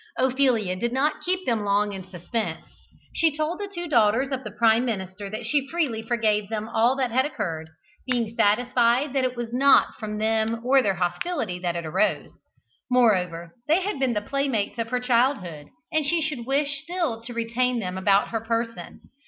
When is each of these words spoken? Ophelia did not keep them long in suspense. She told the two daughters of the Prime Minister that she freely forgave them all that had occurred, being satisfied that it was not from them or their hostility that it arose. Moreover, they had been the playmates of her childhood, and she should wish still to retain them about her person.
Ophelia 0.17 0.75
did 0.75 0.91
not 0.91 1.21
keep 1.21 1.45
them 1.45 1.63
long 1.63 1.91
in 1.93 2.03
suspense. 2.03 2.65
She 3.13 3.37
told 3.37 3.59
the 3.59 3.71
two 3.71 3.87
daughters 3.87 4.31
of 4.31 4.43
the 4.43 4.49
Prime 4.49 4.83
Minister 4.83 5.29
that 5.29 5.45
she 5.45 5.67
freely 5.67 6.01
forgave 6.01 6.49
them 6.49 6.67
all 6.67 6.95
that 6.95 7.11
had 7.11 7.23
occurred, 7.23 7.69
being 8.07 8.33
satisfied 8.35 9.13
that 9.13 9.23
it 9.23 9.35
was 9.35 9.53
not 9.53 9.93
from 9.99 10.17
them 10.17 10.59
or 10.65 10.81
their 10.81 10.95
hostility 10.95 11.59
that 11.59 11.75
it 11.75 11.85
arose. 11.85 12.31
Moreover, 12.89 13.53
they 13.67 13.81
had 13.81 13.99
been 13.99 14.13
the 14.13 14.21
playmates 14.21 14.79
of 14.79 14.89
her 14.89 14.99
childhood, 14.99 15.67
and 15.91 16.03
she 16.03 16.19
should 16.19 16.47
wish 16.47 16.81
still 16.81 17.21
to 17.21 17.31
retain 17.35 17.77
them 17.77 17.95
about 17.95 18.29
her 18.29 18.41
person. 18.41 19.01